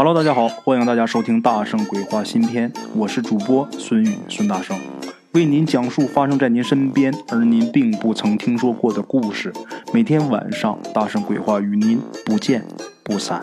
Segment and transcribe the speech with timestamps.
[0.00, 4.78] Hello，大家好，欢迎大家收听《大圣鬼话》新篇，我是主播孙宇孙大圣，
[5.32, 9.52] 为您讲述发生在您身边而您并不曾听说过的故事。
[9.92, 12.64] 每天晚上，《大圣鬼话》与您不见
[13.02, 13.42] 不散。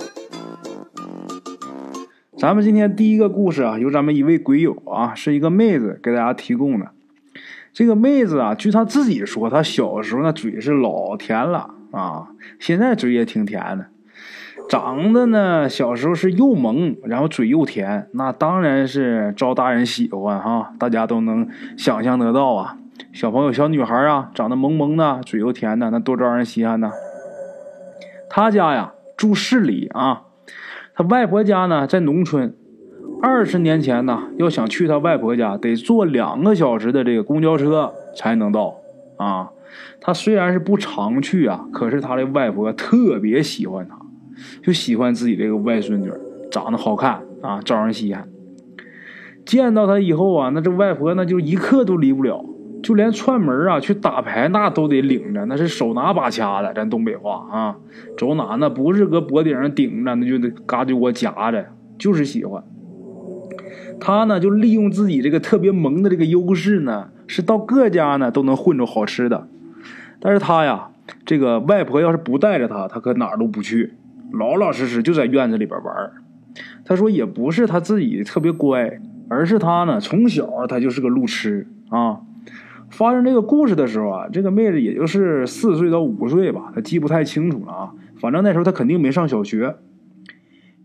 [2.37, 6.92] 咱们今天第一个故事啊，由咱们一位鬼友啊，是一个妹子给大家提供的。
[7.74, 12.29] 这个妹子啊，据她自己说，她小时候那嘴是老甜了啊，
[12.62, 13.87] 现在嘴也挺甜的。
[14.69, 20.73] 长得呢，小时候是又萌，然后嘴又甜，那当然是招大人喜欢哈。
[20.79, 21.47] 大家都能
[21.77, 22.77] 想象得到啊，
[23.13, 26.91] 小朋友、小女孩啊，长得萌萌的，嘴又甜的，那多招人稀罕呢。
[28.29, 30.23] 他家呀住市里啊，
[30.93, 32.55] 他外婆家呢在农村。
[33.21, 38.75] 二十年前呢，要想去他外婆家，得坐两个小时的这个公交车才能到
[39.17, 39.51] 啊。
[40.01, 43.97] 他虽然是不常去啊，可是他的外婆特别喜欢他。
[44.62, 46.12] 就喜欢自己这个外孙女，
[46.52, 48.27] 长得好看啊，招人稀罕。
[49.45, 52.43] 见到她以后啊，那这外婆那就一刻都离不了，
[52.82, 56.74] 就连串门啊去打牌那都得领着，那是手拿把掐的。
[56.74, 57.77] 咱东北话啊，
[58.18, 62.63] 走哪那不是搁脖顶上顶着，那就得嘎就给我夹着，就是喜欢。
[63.99, 69.48] 他呢就利用自己这个特别萌的这个优势呢，是到各家呢都能混着好吃的。
[70.20, 70.90] 但是他呀，
[71.24, 73.94] 这个外婆要是不带着他，他可哪儿都不去。
[74.38, 76.11] 老老实实就在院子里边玩
[76.86, 82.22] 他说也不是他自己特别乖，而是他呢从小他就是个路痴啊。
[82.89, 87.91] 发生这个故事的时候啊，这个妹子也就是四岁到五岁吧，他记不太清楚了啊。
[88.19, 89.75] 反正那时候他肯定没上小学。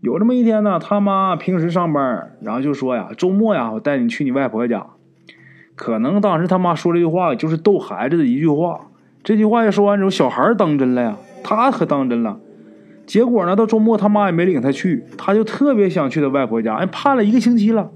[0.01, 4.87] 有这么一天呢，他妈平时上班，然后就说呀：“周末呀，我带你去你外婆家。”
[5.75, 8.87] 可能当时他妈说这句话就是逗孩子的一句话。
[9.23, 12.39] 这句话一说完之后，小孩当真了呀，他可当真了。
[13.11, 16.75] 结果呢，到周末他妈也没领他去，他就特别想去他外婆家。
[16.75, 17.91] 哎，盼了一个星期了，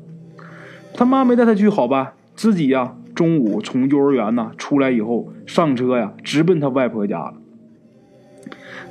[0.93, 7.33] 他妈没带他去，好吧，自己呀，中午从幼儿园呢出来以后，上车呀，直奔他外婆家了。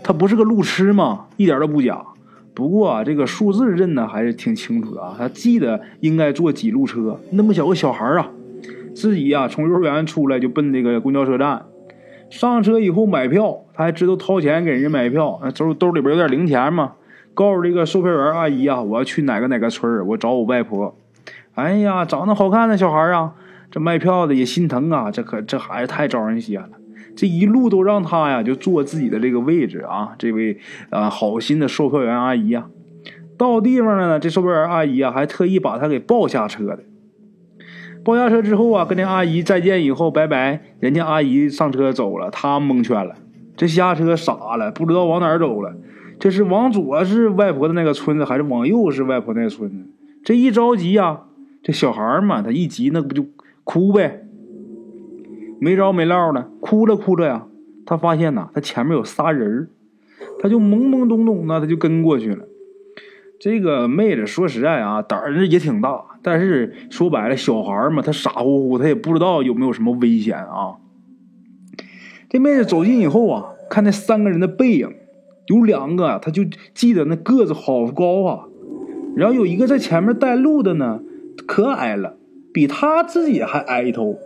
[0.03, 1.27] 他不是个路痴吗？
[1.37, 2.03] 一点都不假。
[2.55, 7.21] 不过啊，这个数字认的还是挺清楚的啊，他记得应该坐几路车。
[7.33, 8.31] 那么小个小孩啊，
[8.95, 11.67] 自己呀从幼儿园出来就奔那个公交车站。
[12.31, 16.95] 上车以后买票，他还知道掏钱给人家买票，兜兜里边有点零钱嘛。
[17.33, 20.97] 告诉这个售票员阿姨啊，我要去哪个哪个村我找我外婆。
[21.55, 23.35] 哎呀，长得好看的小孩啊，
[23.71, 26.77] 这卖票的也心疼啊，这可这孩子太招人稀罕了。
[27.17, 30.59] 这一路都让他呀就坐自己的这个位置啊，这位
[30.91, 32.67] 啊好心的售票员阿姨呀，
[33.37, 36.81] 到地方了呢，这售票员阿姨啊还特意把他给抱下车的。
[38.05, 40.61] 抱下车之后啊，跟那阿姨再见以后，拜拜。
[40.79, 43.15] 人家阿姨上车走了，他蒙圈了，
[43.57, 45.75] 这下车傻了，不知道往哪儿走了。
[46.19, 49.89] 这是往左是外婆的那个村子，还是往右是外婆那个村子？
[50.23, 51.23] 这一着急呀，
[51.63, 53.25] 这小孩嘛，他一急那不就
[53.65, 54.27] 哭呗？
[55.61, 57.47] 没着没落的，哭着哭着呀，
[57.87, 59.71] 他发现呐，他前面有仨人
[60.41, 62.45] 他就懵懵懂懂的，他就跟过去了。
[63.41, 70.77] 这个妹子说实在啊，胆儿也挺大，但是说白了，小孩嘛，他傻乎乎，他也不知道有没有什么危险啊。
[72.31, 74.89] 这妹子走近以后啊，看那三个人的背影，
[75.47, 78.45] 有两个他就记得那个子好高啊，
[79.15, 81.01] 然后有一个在前面带路的呢，
[81.47, 82.17] 可矮了，
[82.53, 84.17] 比他自己还矮一头。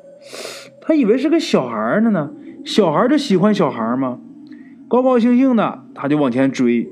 [0.80, 2.30] 他以为是个小孩呢呢，
[2.64, 4.20] 小孩就喜欢小孩嘛，
[4.86, 6.88] 高高兴兴的他就往前追，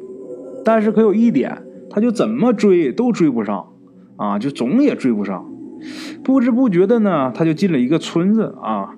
[0.65, 1.62] 但是可有一点。
[1.96, 3.68] 他就怎么追都追不上，
[4.16, 5.50] 啊，就总也追不上。
[6.22, 8.90] 不知不觉的呢，他就进了一个村子啊。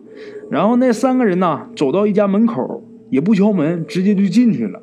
[0.50, 4.82] 然后那三个人呢，走到一家门口，也不敲门，直接就进去了。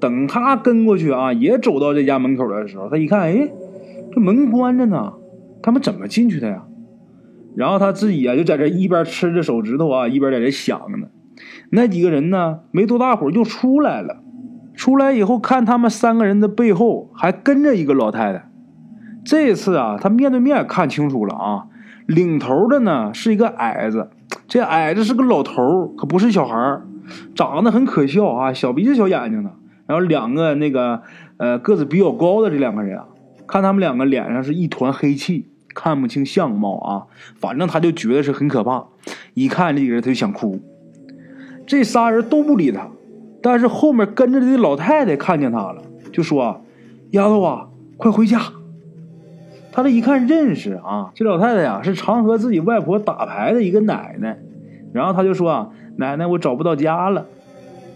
[0.00, 3.52] 等他跟过去啊，也走到这家门口的时候，他一看，哎，
[4.10, 5.12] 这门关着呢，
[5.60, 6.64] 他们怎么进去的呀？
[7.54, 11.08] 然后他自己啊，就在这一边吃着手指头啊，一边在这想呢。
[11.68, 14.22] 那几个人呢，没多大会儿就出来了。
[14.74, 18.50] 出来以后，看他们三个人的背后还跟着一个老太太。
[19.24, 21.66] 这次啊，他面对面看清楚了啊，
[22.06, 24.08] 领头的呢是一个矮子，
[24.48, 26.80] 这矮子是个老头可不是小孩
[27.34, 29.50] 长得很可笑啊，小鼻子小眼睛的。
[29.86, 31.02] 然后两个那个
[31.36, 33.06] 呃个子比较高的这两个人啊，
[33.46, 37.06] 看他们两个脸上是一团黑气，看不清相貌啊，
[37.40, 38.86] 反正他就觉得是很可怕。
[39.34, 40.60] 一看这个人，他就想哭。
[41.66, 42.88] 这仨人都不理他。
[43.42, 45.82] 但是后面跟着的老太太看见他了，
[46.12, 46.60] 就说
[47.12, 48.40] ：“丫头啊，快回家。”
[49.72, 54.38] 他这一看认识啊，这老太太呀是常和自己外婆打牌的一个奶奶。
[54.92, 57.26] 然后他就说：“啊，奶奶，我找不到家了。”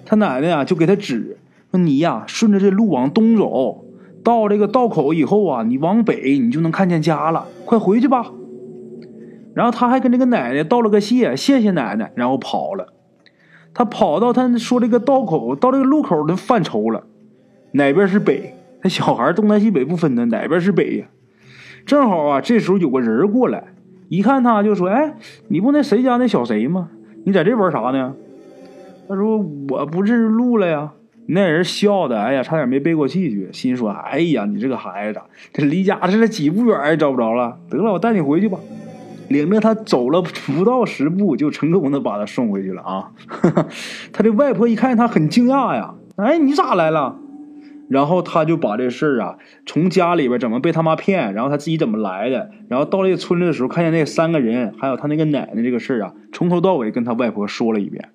[0.07, 1.37] 他奶奶呀就给他指
[1.71, 3.85] ：“说你呀顺着这路往东走，
[4.23, 8.31] 到这个道口以后啊，你往北你就能看见家了，快回去吧。
[9.53, 12.93] 然后他还跟这个奶奶道了个谢，谢谢奶奶，然后跑了。
[13.75, 17.05] 他跑到他说这个道口，到这个路口，他犯愁了，
[17.73, 18.55] 哪边是北？
[18.81, 21.07] 他小孩东南西北不分的，哪边是北呀？
[21.85, 23.65] 正好啊，这时候有个人过来，
[24.09, 25.15] 一看他就说：“哎，
[25.49, 26.91] 你不那谁家那小谁吗？
[27.25, 28.15] 你在这玩啥呢？”
[29.09, 29.39] 他说
[29.69, 30.93] ：“我不认识路了呀。”
[31.27, 35.21] 那人笑的，哎呀，差点没背过气去，心说：“哎呀，你这个孩子，
[35.53, 37.59] 这离家这几步远也，找不着了。
[37.71, 38.59] 得了，我带你回去吧。”
[39.29, 43.13] 领着他走了不到十步，就成功的把他送回去了啊！
[44.13, 47.19] 他这外婆一看他很惊讶呀，哎，你咋来了？
[47.89, 49.37] 然后他就把这事儿啊，
[49.67, 58.11] 从家里边怎么被他妈骗，然后他自己怎么来的，然后到这个村里的时候，看见那三个人，还有他那个奶奶这个事儿啊，从头到尾跟他外婆说了一遍。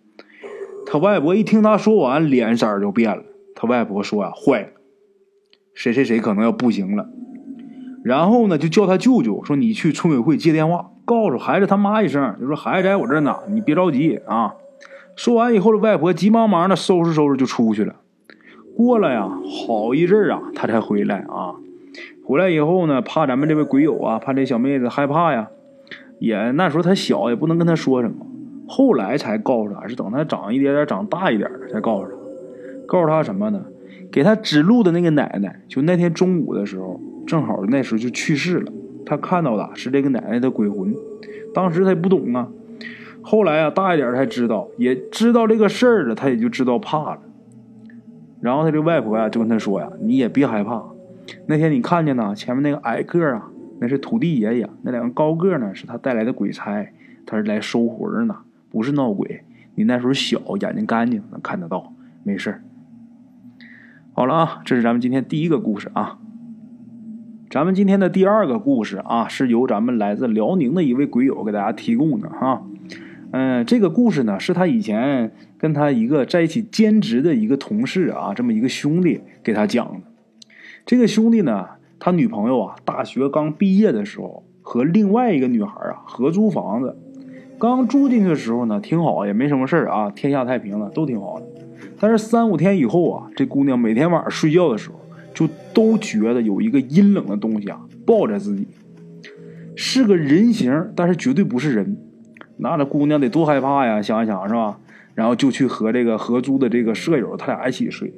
[0.87, 3.23] 他外婆一听他说完，脸色就变了。
[3.53, 4.69] 他外婆说啊，坏了，
[5.75, 7.09] 谁谁谁可能要不行了。
[8.03, 14.53] 然后呢，就叫他舅舅说：“你去村委会接电话。”告诉孩子他妈一声，就说孩子在我这呢，你别着急啊。
[15.15, 17.95] 说完以后，的外婆急忙忙的收拾收拾就出去了。
[18.77, 21.55] 过了呀，好一阵啊，他才回来啊。
[22.23, 25.49] 回来以后呢，怕咱们这位鬼友啊，怕这小妹子害怕呀，
[26.19, 28.27] 也那时候他小，也不能跟他说什么。
[28.67, 32.15] 后来才告诉他，是等他长一点点、长大一点才告诉他。
[32.85, 33.65] 告诉他什么呢？
[34.11, 38.71] 给他指路的那个奶奶，就那天中午的时候，正好那时候就去世了。
[39.09, 40.93] 他看到的是这个奶奶的鬼魂，
[41.51, 42.47] 当时他也不懂啊，
[43.23, 47.19] 后来啊大一点才知道，也知道这个事儿了，他也就知道怕了。
[48.39, 50.83] 然后他这外婆呀就跟他说呀：“你也别害怕，
[51.47, 56.87] 那天你看见呢，前面那个矮个啊，那是土地爷爷；那两个高个呢，是他带来的鬼差，
[57.25, 58.37] 他是来收魂呢，
[58.69, 59.41] 不是闹鬼。
[59.73, 61.91] 你那时候小，眼睛干净，能看得到，
[62.23, 62.61] 没事
[64.13, 66.19] 好了啊，这是咱们今天第一个故事啊。
[67.51, 72.61] 咱们今天的第二个故事啊，是由咱们来自辽宁的一位鬼友给大家提供的哈。
[73.31, 80.01] 嗯，这个故事呢，是他以前跟他一个在一起兼职的一个同事啊，这么一个兄弟给他讲的。
[80.85, 81.65] 这个兄弟呢，
[81.97, 86.95] 他女朋友啊，大学刚毕业的时候，和另外一个女孩啊合租房子。
[87.57, 91.47] 刚住进去的时候呢，挺好，也没什么事啊，天下太平了，都挺好的。
[91.99, 94.99] 但是三五天以后啊，这姑娘每天晚上睡觉的时候。
[95.39, 98.67] 就都觉得有一个阴冷的东西啊抱着自己，
[99.73, 101.95] 是个人形，但是绝对不是人。
[102.57, 104.01] 那这姑娘得多害怕呀！
[104.01, 104.77] 想一想是吧？
[105.15, 108.11] 然后就去和这个合租的这个舍友，他俩一起睡。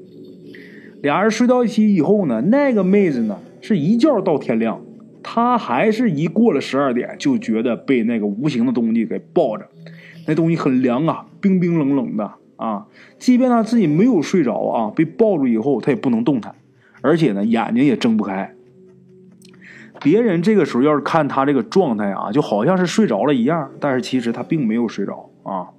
[1.04, 4.82] 俩人睡到一起以后呢，那个妹子呢是一觉到天亮，
[5.22, 9.68] 她还是一过了十二点就觉得被那个无形的东西给抱着。
[10.26, 12.88] 那东西很凉啊，冰冰冷冷的啊。
[13.20, 16.56] 即便她自己没有睡着啊，被抱住以后她也不能动弹。
[17.02, 18.54] 而且呢，眼睛也睁不开。
[20.02, 25.70] 别人这个时候要是看他这个状态啊，就好像是睡着了一样，但是其实他并没有睡着啊。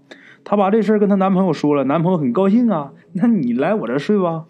[0.45, 2.93] 她把这事跟她男朋友说了，男朋友很高兴啊。
[3.13, 4.45] 那你来我这睡吧。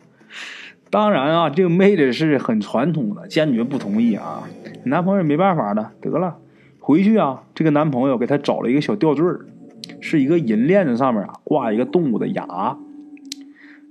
[0.91, 4.43] 当然啊，这个妹子是很传统的，坚决不同意啊。
[4.85, 6.39] 男朋友也没办法的，得了，
[6.79, 9.25] 回去啊，这个男朋友给她找了一个小吊坠
[10.01, 12.77] 是一个银链子，上面啊挂一个动物的牙。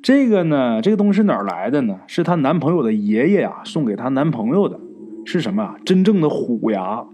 [0.02, 2.00] 这个呢，这个东西是哪来的呢？
[2.08, 4.80] 是她男朋友的爷爷呀送给她男朋友的，
[5.26, 5.76] 是什么啊？
[5.86, 7.06] 真正的虎牙。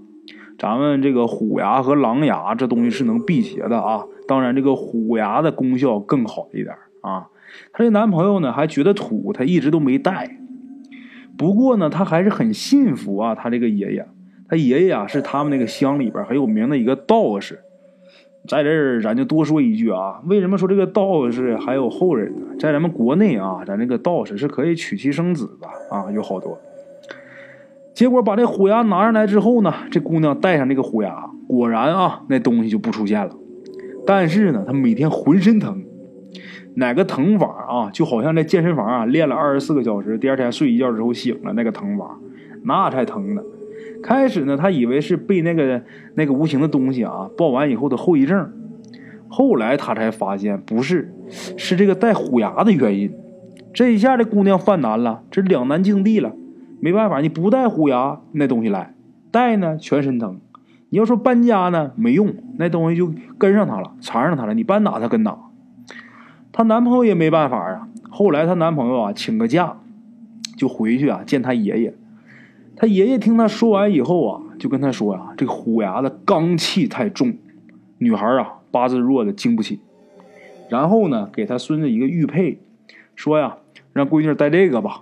[0.57, 4.05] 咱们这个虎牙和狼牙这东西是能辟邪的啊。
[4.27, 7.27] 当然，这个虎牙的功效更好一点啊。
[7.73, 10.37] 她这男朋友呢还觉得土，他一直都没戴。
[11.37, 13.35] 不过呢，他还是很信服啊。
[13.35, 14.07] 他这个爷爷，
[14.47, 17.59] 他爷爷啊是他们那个乡里边很有名的一个道士。
[18.47, 22.55] 在这儿，咱就多说一句啊，为什么说这个道士还有后人呢？
[22.57, 26.57] 在咱们国内啊，咱这个道士是可以娶妻生子的啊，有好多。
[27.93, 33.35] 结果把这虎牙拿上来之后呢，这姑娘戴上这个虎牙，果然啊，那东西就不出现了。
[34.05, 35.83] 但是呢，她每天浑身疼，
[36.75, 37.89] 哪个疼法啊？
[37.91, 42.17] 就好像在健身房啊练了二十四个小时，第二天睡一觉之后醒了，那个疼法，
[42.63, 43.41] 那才疼呢。
[44.01, 45.83] 开始呢，他以为是被那个
[46.15, 48.51] 那个无形的东西啊抱完以后的后遗症，
[49.27, 53.11] 后来他才发现不是，是这个带虎牙的原因。
[53.73, 56.33] 这一下这姑娘犯难了，这两难境地了。
[56.79, 58.93] 没办法，你不带虎牙，那东西来；
[59.31, 60.39] 带呢，全身疼。
[60.89, 64.53] 你要说搬家呢，没用，那东西就跟上他了，缠上他了。
[64.53, 65.37] 你搬哪，他跟哪。
[66.51, 67.87] 她男朋友也没办法啊。
[68.09, 69.77] 后来她男朋友啊，请个假，
[70.55, 71.93] 就回去啊见她爷爷。
[72.77, 77.35] 他爷爷听他说完以后啊，就跟他说呀：“这个虎牙的罡气太重，
[77.97, 79.79] 女孩啊八字弱的经不起。”
[80.69, 82.59] 然后呢，给他孙子一个玉佩，
[83.15, 83.57] 说呀
[83.93, 85.01] ：“让闺女戴这个吧。”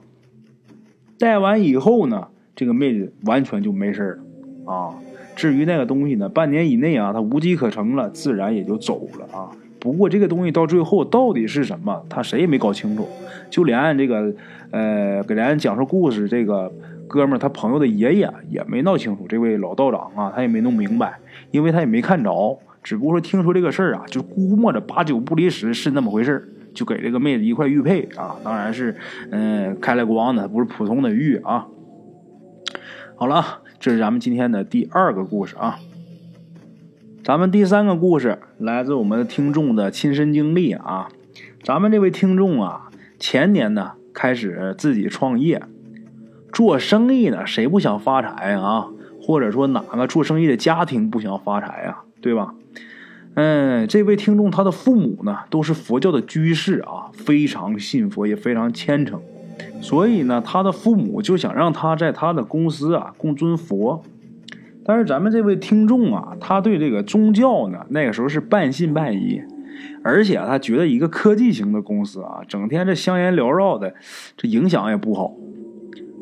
[1.20, 4.20] 戴完以后呢，这个妹子完全就没事
[4.66, 4.96] 了啊。
[5.36, 9.52] 至于那个东西呢，半年以内啊，它无机可乘了，自然也就走了啊。
[9.86, 13.08] 不过这个东西到最后到底是什么，他谁也没搞清楚。
[13.52, 14.34] 就连这个
[14.72, 16.74] 呃给咱讲述故事这个
[17.08, 19.28] 哥们儿他朋友的爷爷也没闹清楚。
[19.30, 21.20] 这位老道长啊，他也没弄明白，
[21.52, 28.96] 因为他也没看着，只不过说听说这个事儿啊，就估摸着八九不离十是那么回事儿，就给这个妹子一块玉佩啊，当然是
[29.30, 31.68] 嗯开了光的，不是普通的玉啊。
[33.16, 33.62] 好了。
[33.78, 35.78] 这是咱们今天的第二个故事啊。
[37.26, 41.10] 咱们第三个故事来自我们的听众的亲身经历啊。
[41.64, 45.64] 咱们这位听众啊，前年呢开始自己创业
[46.54, 48.90] 做生意呢，谁不想发财啊？
[49.20, 52.04] 或者说哪个做生意的家庭不想发财呀？
[52.22, 52.54] 对吧？
[53.34, 59.20] 嗯，这位听众他的父母呢都是佛教的居士啊，非常信佛，也非常虔诚。
[59.82, 64.04] 所以呢，他的父母就想让他在他的公司啊供尊佛，
[64.88, 69.42] 但是咱们这位听众啊，他对这个宗教呢，那个时候是半信半疑，
[70.04, 73.96] 而且他觉得一个科技型的公司啊，整天这香烟缭绕的，
[74.38, 75.34] 这影响也不好。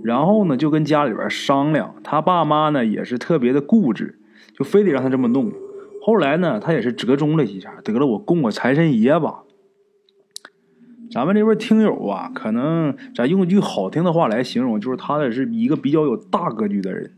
[0.01, 4.17] 然后呢，就跟家里边商量，他爸妈呢也是特别的固执，
[4.57, 5.51] 就非得让他这么弄。
[6.01, 9.43] 后来呢，他也是折中了一下，得了，我供我财神爷吧。
[11.11, 17.11] 咱们这位听友啊，可能咱用一句好听的话来形容，就是他的是一个比较有大格局的人。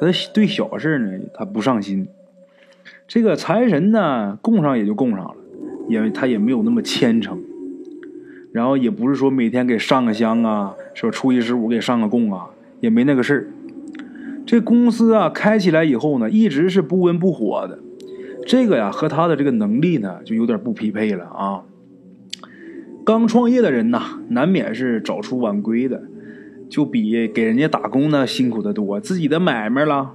[0.00, 2.08] 他对小事呢，他不上心。
[3.06, 5.34] 这个财神呢，供上也就供上了，
[5.88, 7.42] 因为他也没有那么虔诚。
[8.50, 12.50] 然后也不是说每天给上个香啊，说初一十五给上个供啊，
[12.80, 13.46] 也没那个事儿。
[14.46, 17.78] 这公司啊，开起来以后呢，一直是不温不火的。
[18.46, 21.62] 这个呀，和他的这个能力呢，就有点不匹配了啊。
[23.04, 26.02] 刚创业的人呐，难免是早出晚归的，
[26.68, 29.00] 就比给人家打工呢辛苦的多。
[29.00, 30.12] 自己的买卖了，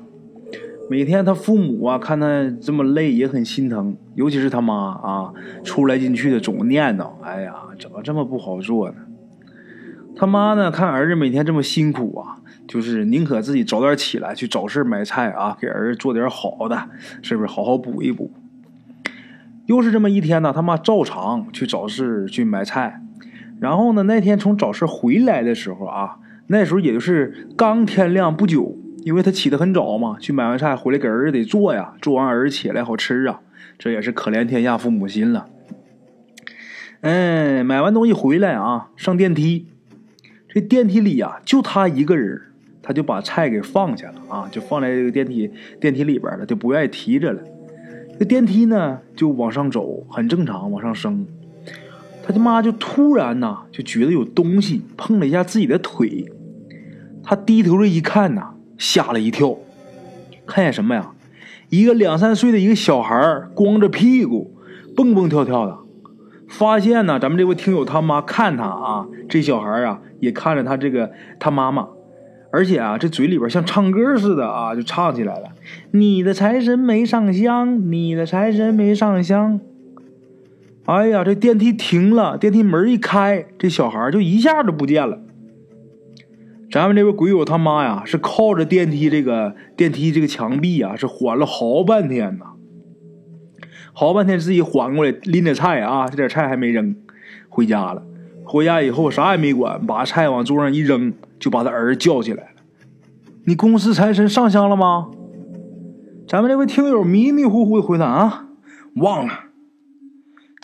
[0.90, 5.34] 每天他父母啊看他这么累也很心疼，尤其是他妈啊，
[5.64, 8.96] 出来进去的总念叨：“哎呀，怎么这么不好做呢？”
[10.16, 16.90] 他妈呢看儿子每天这么辛苦啊，就是宁可自己早点起来去找事买菜啊，给儿子做点好的，
[17.24, 18.30] 是不是好好补一补？
[19.66, 23.02] 又是这么一天呢，他妈照常去早市去买菜，
[23.60, 33.42] 然后呢，那天从早市回来的时候啊，那时候也就是刚天亮不久，因为他起得很早嘛，去买完菜回来给儿子得做呀，做完儿子起来好吃啊，
[33.80, 35.48] 这也是可怜天下父母心了。
[37.02, 39.68] 嗯，买完东西回来啊，上电梯，
[40.48, 42.42] 这电梯里呀就他一个人，
[42.82, 47.42] 他就把菜给放下了啊，就放在这个电梯电梯里边了，就不愿意提着了。
[48.20, 51.26] 这电梯呢，就往上走，很正常，往上升。
[52.26, 56.26] 他他妈就突然呐，就觉得有东西碰了一下自己的腿。
[57.22, 59.58] 他低头这一看呐，吓了一跳，
[60.48, 61.12] 看见什么呀？
[61.70, 64.56] 一个两三岁的一个小孩光着屁股，
[64.96, 65.78] 蹦蹦跳跳的。
[66.48, 71.88] 发现呢，咱们这位听友他妈看他啊，这小孩啊，也看着他这个他妈妈。
[72.52, 75.50] 而且啊，这嘴里边像唱歌似的啊，就唱起来了。
[75.92, 79.60] 你的财神没上香，你的财神没上香。
[80.86, 85.20] 哎呀，这电梯停了，电梯门一开，这小孩就一下就不见了。
[86.70, 92.48] 咱们这位鬼友他妈呀，是靠着电梯这个电梯这个墙壁啊，是缓了好半天呐，
[93.94, 96.96] 好半天自己缓过来，拎着菜啊，这点菜还没扔，
[97.48, 98.04] 回家了。
[98.44, 102.50] 回家以后啥也没管，把菜往桌上一扔，就把他儿子叫起来了。
[103.46, 105.12] 你公司财神上香了吗？
[106.28, 108.48] 咱们这位听友迷迷糊糊的回答啊，
[108.96, 109.34] 忘了。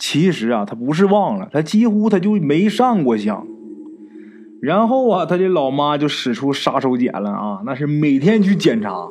[0.00, 3.46] 其实啊，他不是忘了，他几乎他就没上过香。
[4.62, 9.06] 然后啊，他的老妈就使出杀手锏了啊，那是每天去检查，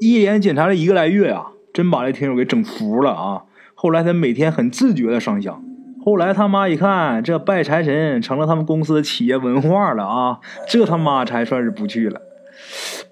[0.00, 3.44] 一连检查了一个来月啊，真把这听友给整服了啊。
[3.74, 5.64] 后来他每天很自觉的上香。
[6.04, 12.20] 后来他妈一看，这拜财神成了他们公司的企业文化了啊，这他妈才算是不去了。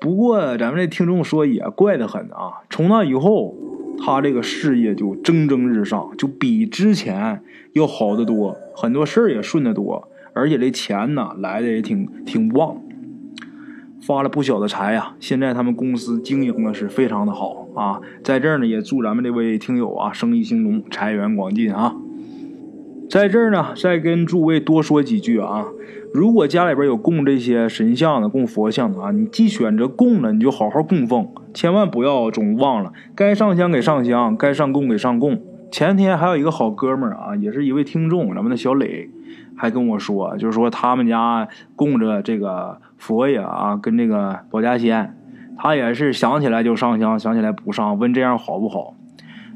[0.00, 3.54] 不过咱们这听众说也怪得很啊，从那以后，
[4.00, 7.42] 他这个事业就蒸蒸日上，就比之前
[7.74, 12.80] 要好得多，很多事儿也顺得多，而且这钱呢来的也挺挺旺，
[14.02, 15.14] 发了不小的财呀。
[15.20, 21.94] 现在他们公司经营的是非常的好啊，在这儿呢也祝咱们这位听友啊生意兴隆，财源广进啊。
[23.10, 25.66] 在这儿呢，再跟诸位多说几句啊。
[26.14, 35.42] 如果家里边有供这些神像的、供佛像的啊，你既选择供了，你就好好供奉，千万不要总忘了该上香给上香，该上供给上供。
[35.72, 39.10] 前天还有一个好哥们儿啊，也是一位听众，咱们的小磊，
[39.56, 45.16] 还跟我说，就是说他们家供着这个佛爷啊，跟这个保家仙，
[45.58, 48.94] 他也是想起来就上香，想起来不上，问这样好不好？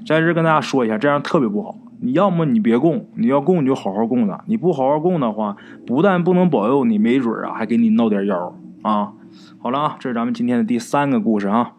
[0.05, 1.77] 在这跟大家说一下，这样特别不好。
[2.01, 4.45] 你要么你别供，你要供你就好好供的。
[4.47, 9.13] 你不好好供的话，不但不能保佑你，没准啊还给你闹点妖啊。
[9.59, 11.73] 好了啊，这是咱们今天的第三个故事啊。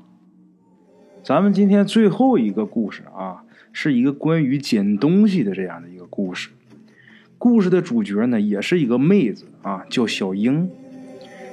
[1.24, 3.43] 咱们今天最后一个故事啊，
[3.74, 6.50] 是一个关于捡东西的这样的一个故事。
[7.38, 10.69] 故事的主角呢，也是一个妹子啊，叫小英。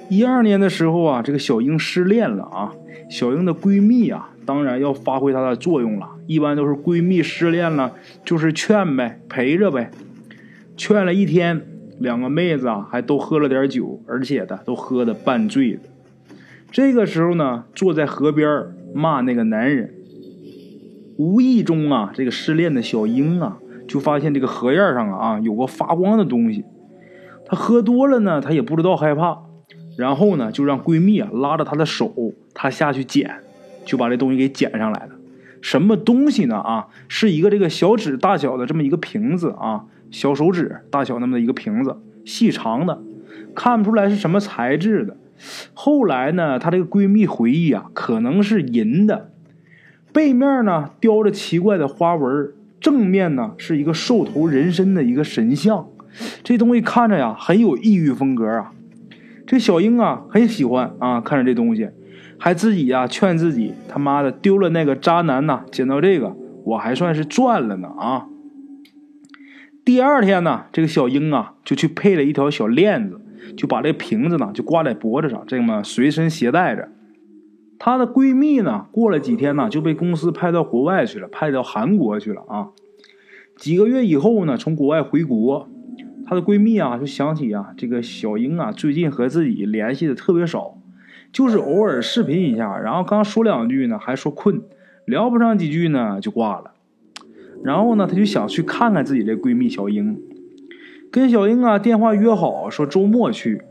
[0.09, 2.73] 一二年的时候啊，这个小英失恋了啊。
[3.09, 6.09] 小英的闺蜜啊，当然要发挥它的作用了。
[6.27, 7.93] 一般都是闺蜜失恋了，
[8.25, 9.91] 就是劝呗，陪着呗。
[10.77, 11.67] 劝了一天，
[11.99, 15.81] 两个妹子啊，还都喝了点酒，而且的都喝的半醉的。
[16.71, 19.95] 这个时候呢，坐在河边骂那个男人。
[21.17, 23.59] 无意中啊，这个失恋的小英啊。
[23.89, 26.65] 就发现这个河沿上啊有个发光的东西，
[27.45, 29.37] 她喝多了呢，她也不知道害怕，
[29.99, 32.15] 然后呢就让闺蜜啊拉着她的手，
[32.55, 33.41] 她下去捡，
[33.85, 35.11] 就把这东西给捡上来了。
[35.61, 36.57] 什么东西呢？
[36.57, 43.01] 啊，是一个这个小指大小的这么一个瓶子啊，小手指大小那么的一个瓶子，细长的，
[43.55, 45.17] 看不出来是什么材质的。
[45.75, 49.31] 后来呢，她这个闺蜜回忆啊，可能是银的，
[50.13, 52.53] 背面呢雕着奇怪的花纹。
[52.81, 55.87] 正面呢是一个兽头人身的一个神像，
[56.43, 58.73] 这东西看着呀很有异域风格啊。
[59.47, 61.91] 这小英啊很喜欢啊，看着这东西，
[62.45, 66.35] 还自己呀劝自己他妈的丢了那个渣男呐，捡到这个
[66.65, 68.27] 我还算是赚了呢啊。
[69.85, 73.21] 第二天呢，这个小英啊就去配了一条小链子，
[73.57, 76.89] 就把这瓶子呢就挂在脖子上，这么随身携带着。
[77.79, 82.71] 她的闺蜜呢，过了几天呢，就被公司派到国外去了，派到韩国去了啊。
[83.57, 85.69] 几个月以后呢，从国外回国，
[86.27, 90.77] 她的闺蜜啊，就想起啊，这个小英啊，最近和自己联系的特别少，
[91.33, 94.63] 就是偶尔视频一下，然后刚说两句呢，还说困，
[95.07, 96.73] 聊不上几句呢，就挂了。
[97.65, 100.21] 然后呢，她就想去看看自己的闺蜜小英，
[101.11, 103.63] 跟小英啊电话约好，说周末去。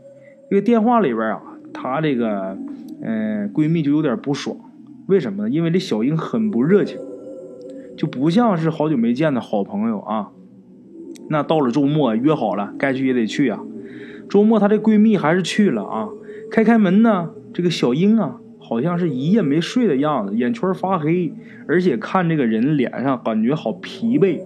[0.50, 1.40] 这个电话里边啊，
[1.72, 2.58] 她这个。
[3.04, 4.56] 嗯，闺蜜就有点不爽，
[5.08, 5.50] 为什么呢？
[5.50, 7.00] 因为这小英很不热情，
[7.96, 10.30] 就不像是好久没见的好朋友啊。
[11.28, 13.58] 那到了周末约好了，该去也得去啊。
[14.30, 16.10] 周末她这闺蜜还是去了啊。
[16.48, 21.32] 开开门呢，这个小英啊，好像是一夜没睡的样子，眼圈发黑，
[21.68, 24.40] 而且看这个人脸上感觉好疲惫。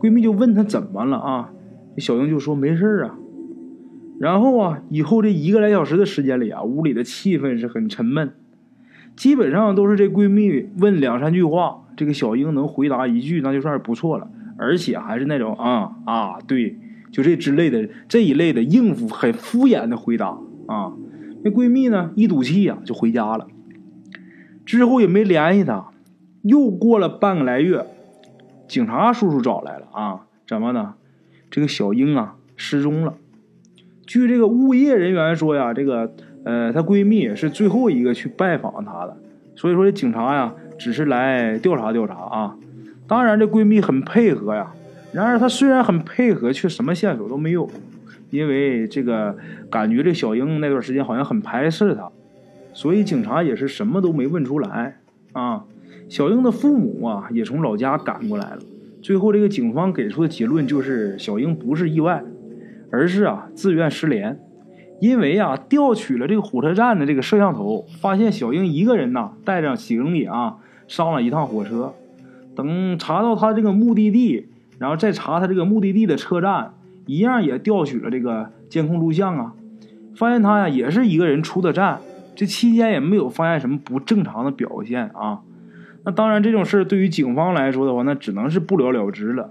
[0.00, 1.50] 闺蜜就问她怎么了啊？
[1.98, 3.18] 小英就说没事啊。
[4.20, 8.32] 然后啊，以后这一个来小时的时间里啊，屋里的气氛是很沉闷，
[9.14, 16.76] 基本上都是这闺蜜问两三句话，这个小英能回答一句，那就算是不错了，而且还是那种啊啊，对，
[17.12, 20.92] 就这之类的这一类的应付很敷衍的回答啊。
[21.42, 23.46] 那闺蜜呢，一赌气呀就回家了，
[24.66, 25.86] 之后也没联系她。
[26.42, 27.86] 又过了半个来月，
[28.66, 30.94] 警察叔叔找来了啊，怎么呢？
[31.50, 33.14] 这个小英啊失踪了。
[34.06, 36.12] 据这个物业人员说呀，这个
[36.44, 39.16] 呃，她闺蜜是最后一个去拜访她的，
[39.56, 42.56] 所以说这警察呀，只是来调查调查啊。
[43.06, 44.72] 当然，这闺蜜很配合呀。
[45.12, 47.68] 然而，她虽然很配合，却什么线索都没有，
[48.30, 49.36] 因为这个
[49.70, 52.10] 感觉这小英那段时间好像很排斥他，
[52.72, 54.98] 所以警察也是什么都没问出来
[55.32, 55.64] 啊。
[56.08, 58.58] 小英的父母啊，也从老家赶过来了。
[59.02, 62.24] 最后，这个警方给出的结论就是小英不是意外。
[62.90, 64.40] 而是啊，自愿失联，
[64.98, 71.92] 因为啊，调取了这个火车站的这个摄像头，发现小英一个人呐，带着行李啊，上了一趟火车。
[72.56, 74.46] 等查到他这个目的地，
[74.78, 76.72] 然后再查他这个目的地的车站，
[77.08, 79.54] 一样也调取了这个监控录像啊，
[80.14, 82.00] 发现他呀也是一个人出的站，
[82.36, 85.40] 这期间也没有发现什么不正常的表现啊。
[86.04, 89.50] 那当然，这种事对于警方来说的话，那只能是不了了之了。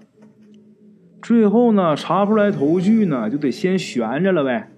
[1.19, 4.69] 最后呢，查不出来头绪呢，就得先悬着了呗。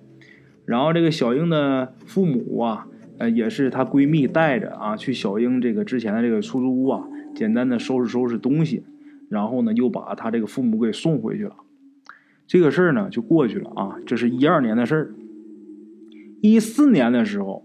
[0.65, 2.87] 然后这个小英的父母啊，
[3.17, 7.03] 呃，也是她闺蜜带着啊，去小英这个之前的这个出租屋啊，
[7.35, 8.83] 简单的收拾收拾东西，
[9.29, 11.55] 然后呢，又把她这个父母给送回去了。
[12.49, 13.97] 这个事儿呢，就过去了啊。
[14.07, 15.11] 这是一二年的事儿。
[16.41, 17.63] 一四年的时候，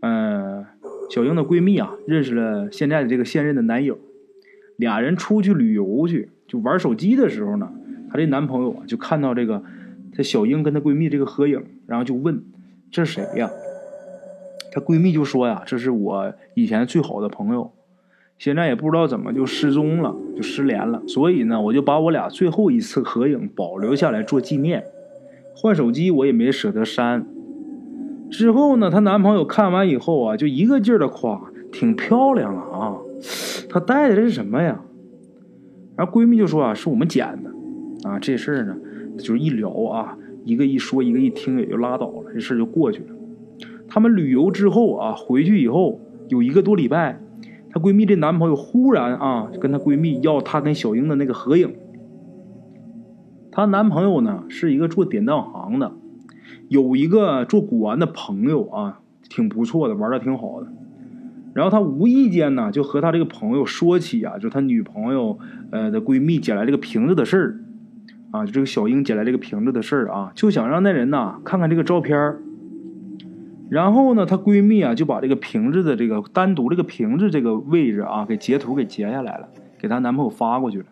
[0.00, 0.66] 嗯，
[1.08, 3.98] 小英的闺蜜啊，认识了现在的这个现任的男友，
[4.76, 7.72] 俩人出去旅游去，就玩手机的时候呢。
[8.10, 9.62] 她这男朋友啊，就看到这个，
[10.14, 12.42] 她小英跟她闺蜜这个合影，然后就问
[12.92, 13.50] ：“这是谁呀？”
[14.70, 17.72] 她闺蜜就说：“呀，这是我以前最好的朋友，
[18.38, 21.02] 现在也不知道怎么就失踪了，就失联了。
[21.08, 24.84] 所以呢，我就把我俩最后一次合影保留下来做纪念。
[25.56, 27.26] 换手机我也没舍得删。
[28.30, 32.96] 之后呢，她男朋友看完以后啊，就一个劲儿的夸，挺漂亮啊啊！
[33.68, 34.80] 她戴的这是什么呀？
[35.96, 38.20] 然后闺蜜就说啊，是我们捡的啊。
[38.20, 38.76] 这事儿呢，
[39.18, 43.08] 就是一聊啊，一个一说，一个一听也就拉倒了，这事儿就过去了。
[43.88, 47.20] 他们旅游之后啊，回去以后有一个多礼拜，
[47.78, 51.74] 闺蜜这男朋友忽然啊，跟她闺蜜要她跟小英的那个合影。
[53.50, 55.92] 她男朋友呢是一个做典当行的，
[56.68, 60.68] 有一个做古玩的朋友啊，挺不错的，玩的挺好的。
[61.54, 65.38] 然后她无意间呢就和她这个朋友说起啊，就他女朋友
[65.70, 67.60] 呃的闺蜜捡来这个瓶子的事儿
[68.30, 72.42] 啊，就这个小英捡来这个瓶子的事儿啊，就想让那人呐看看这个照片儿。
[73.70, 80.86] 然后呢，她闺蜜啊就把这个瓶子的这个单独这个瓶子这个位置啊给截图给截下来了，给她男朋友发过去了。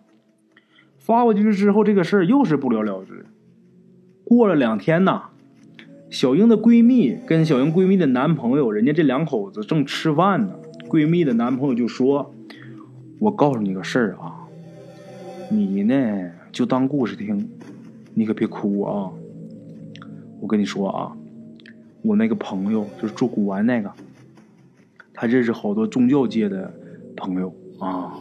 [0.99, 3.27] 发过去之后，这个事儿又是不了了之。
[4.25, 5.23] 过了两天呐，
[6.11, 10.55] 小英的闺蜜跟小英闺蜜的男朋友，人家这两口子正吃饭呢。
[10.89, 12.33] 闺蜜的男朋友就说
[13.19, 14.47] ：“我告诉你个事儿啊，
[15.51, 17.49] 你呢就当故事听，
[18.15, 19.11] 你可别哭啊。
[20.41, 21.17] 我跟你说啊，
[22.07, 23.91] 我那个朋友就是做古玩那个，
[25.13, 26.73] 他认识好多宗教界的
[27.17, 28.15] 朋友啊。”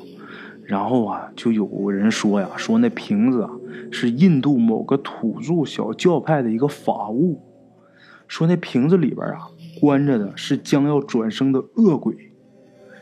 [0.65, 3.51] 然后啊，就有人说呀，说那瓶子啊
[3.91, 7.39] 是印度某个土著小教派的一个法物，
[8.27, 9.47] 说那瓶子里边啊
[9.79, 12.31] 关着的是将要转生的恶鬼，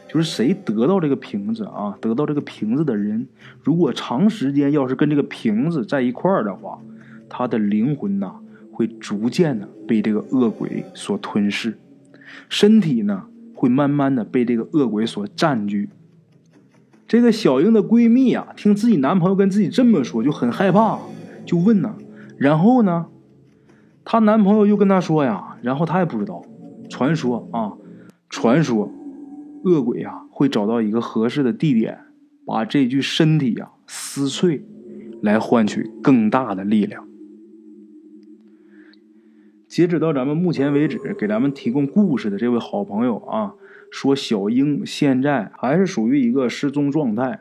[0.09, 3.29] 就是谁得到这个瓶子啊，得到这个瓶子的人，
[3.63, 6.81] 如果长时间要是跟这个瓶子在一块儿的话，
[7.29, 8.35] 他的灵魂呐
[8.73, 11.77] 会逐渐的被这个恶鬼所吞噬，
[12.49, 15.89] 身体呢会慢慢的被这个恶鬼所占据。
[17.07, 20.97] 这个小英的闺蜜啊，听自己男朋友跟自己这么说，就很害怕，
[21.45, 21.95] 就问呢。
[22.37, 23.05] 然后呢，
[24.03, 26.43] 她男朋友又跟她说呀，然后她也不知道。
[26.89, 27.73] 传说啊，
[28.29, 28.91] 传说，
[29.63, 31.99] 恶鬼呀会找到一个合适的地点，
[32.45, 34.65] 把这具身体呀撕碎，
[35.21, 37.07] 来换取更大的力量。
[39.73, 43.55] 截止到咱们目前为止，给咱们提供故事的这位好朋友啊。
[43.89, 47.39] 说小英现在还是属于一个失踪状态，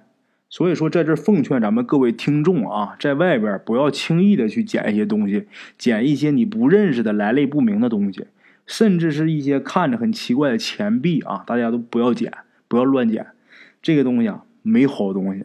[0.49, 8.25] 所以说在这奉劝咱们各位听众啊，在外边不要轻易的去捡一些东西，捡一些你不认识的来历不明的东西，
[8.66, 12.33] 甚至是一些看着很奇怪的钱币啊，大家都不要捡，
[12.66, 13.27] 不要乱捡，
[13.83, 15.45] 这个东西啊没好东西。